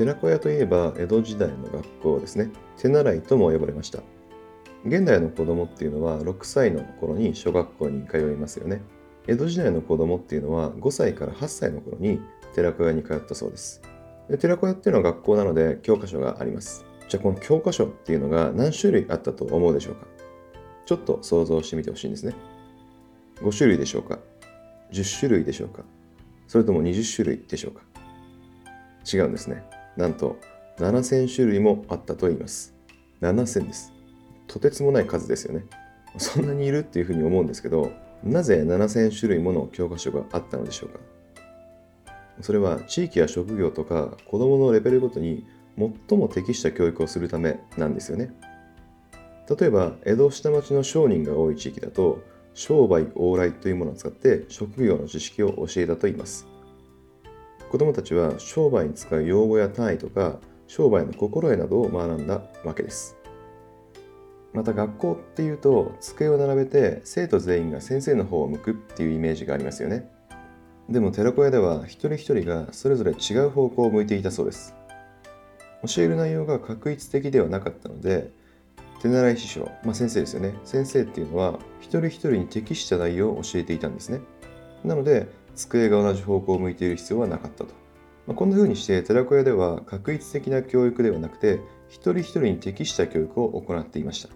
[0.00, 2.50] 寺子屋といえば江戸時代の学校ですね。
[2.78, 3.98] 手習いとも呼ばれました。
[4.86, 8.80] 現代の子供っていうのは6歳の頃に小学校に通いますよね。
[9.26, 12.18] 江戸時代の子供っていうのは5歳から8歳の頃に
[12.54, 13.82] 寺子屋に通ったそうです。
[14.30, 16.86] で寺子屋っていうのは学校なので教科書があります。
[17.10, 20.06] じゃあこの教科書っていうのが何種類あったと思うでしょうか？
[20.86, 22.34] ちょっと想像してみてほしいんですね。
[23.42, 24.18] 5種類でしょうか
[24.92, 25.82] ？10種類でしょうか？
[26.48, 27.82] それとも20種類でしょうか？
[29.12, 29.62] 違うんですね。
[29.96, 30.38] なんと
[30.78, 32.74] 7000種類もあったと言います。
[33.20, 33.92] 7000です。
[34.46, 35.64] とてつもない数ですよね。
[36.18, 37.92] そんなにいるっていうふうに思うんですけど
[38.24, 40.98] なぜ7000種類もの教科書があったのでしょうか。
[42.40, 45.46] それは地域や職業とか子どものレベルごとに
[46.08, 48.32] 最も適した教育をするためなんですよね。
[49.58, 52.22] 例えば江戸下町の商人が多い地域だと
[52.54, 56.46] 商売往来というものを使って職業の知識を教えたと言います。
[57.70, 63.16] 子どもたちは商売に使う用語や単位とか商売の心得などを学んだわけです。
[64.52, 70.10] また学校っていうと机を並べて生徒全員が先生の方を向くっていうイメージがありますよね。
[70.88, 74.74] でも寺子屋では一人一人がそれぞれ違う方向を向いていたそうです。
[75.86, 78.32] 教える内容が確一的ではなかったので
[79.00, 80.54] 手習い師匠、まあ、先生ですよね。
[80.64, 84.20] 先生っていうのは一人一人に適した内容を教えていたんですね。
[84.84, 85.28] なので
[85.68, 87.74] 机が同じ方向を向いている必要はなかったと、
[88.26, 94.28] まあ、こんな風にして寺子屋では確一的な教育ではなくて一人一人に適した教育を行っていました。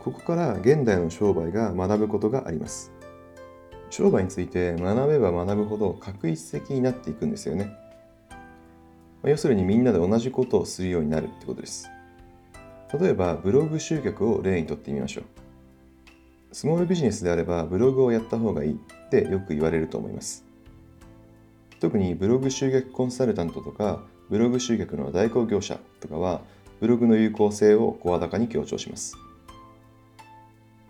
[0.00, 2.92] ここから現代の商売が学ぶことがあります。
[3.90, 7.76] 商売について学べば学ぶほど確一的になっていくんですよね。
[9.22, 11.88] ま要するにみんなで同じことをするようになるってことです。
[13.00, 15.24] 例えばブログ集客を例にとってみましょう。
[16.52, 20.44] スモールビジネスであればブログをやった方がいいってよく言われると思います
[21.80, 26.42] 特にブログ集客コンサルタントとかブログ集客の代行業者とかは
[26.80, 29.16] ブログの有効性を声高に強調します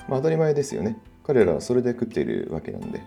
[0.08, 0.96] まあ、当たり前ですよね。
[1.24, 3.02] 彼らはそれで食っているわけなんで。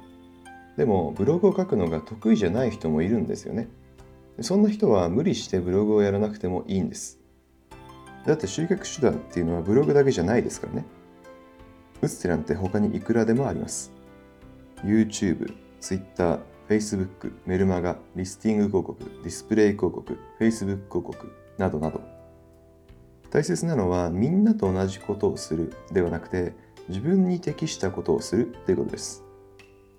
[0.78, 3.68] でも、ブログを書くのが得意じゃない人もいるんですよね。
[4.42, 7.20] そんな人は無理してブログをやらなくてもいいんです。
[8.26, 10.86] だって集客手段っていうのはブログだけじゃないですからね。
[12.02, 13.92] 打つ手なんて他にいくらでもあります。
[14.84, 16.40] YouTube、Twitter、
[16.70, 22.02] Facebook、メルマガ、リスティング広告、ディスプレイ広告、Facebook 広告などなど。
[23.30, 26.54] 大切なのはみんなと同じことをするではなくて
[26.88, 29.24] 自分に適したことをするということです。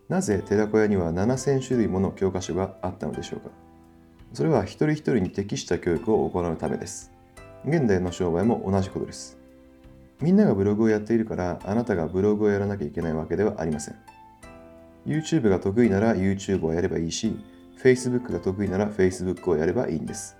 [0.08, 3.50] なぜ寺子屋には7000種類もの教科書があったのでしょうか
[4.32, 7.12] それは一人一人に適した教育を行うためです。
[7.64, 9.38] 現代の商売も同じことです。
[10.20, 13.96] みんながブログをやっているからあなたがブログをやらなきゃいけないわけではありません。
[15.06, 17.36] YouTube が得意なら YouTube をやればいいし、
[17.82, 20.36] Facebook が得意なら Facebook をやればいいんです。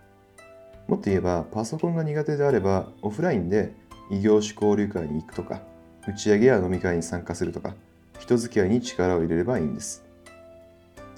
[0.88, 3.74] もっと言えば、パソコンが苦手であれば、オフラインで
[4.10, 5.60] 異業種交流会に行くとか、
[6.08, 7.74] 打ち上げや飲み会に参加するとか、
[8.18, 10.04] 人付き合いに力を入れればいいんです。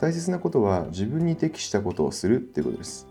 [0.01, 3.07] 大切なことは自分に適したことをするっていうことです。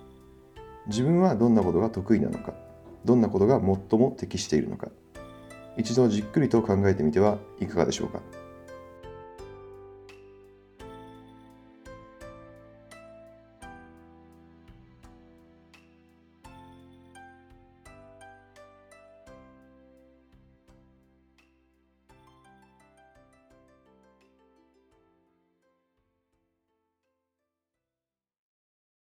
[0.88, 2.53] 自分はどんなことが得意なのか、
[3.06, 4.90] どんなことが最も適しているのか、
[5.77, 8.19] 一度じっくりと考えてみてはいかがでしょうか。